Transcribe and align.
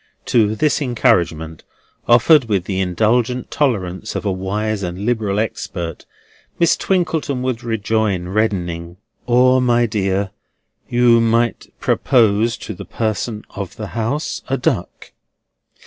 To 0.25 0.55
this 0.55 0.81
encouragement, 0.81 1.61
offered 2.07 2.45
with 2.45 2.63
the 2.63 2.79
indulgent 2.79 3.51
toleration 3.51 4.17
of 4.17 4.25
a 4.25 4.31
wise 4.31 4.81
and 4.81 5.05
liberal 5.05 5.37
expert, 5.37 6.07
Miss 6.57 6.75
Twinkleton 6.75 7.43
would 7.43 7.63
rejoin, 7.63 8.27
reddening: 8.29 8.97
"Or, 9.27 9.61
my 9.61 9.85
dear, 9.85 10.31
you 10.89 11.21
might 11.21 11.71
propose 11.79 12.57
to 12.65 12.73
the 12.73 12.83
person 12.83 13.45
of 13.51 13.75
the 13.75 13.89
house 13.93 14.41
a 14.47 14.57
duck." 14.57 15.11